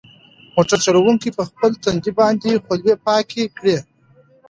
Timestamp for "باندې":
2.19-2.61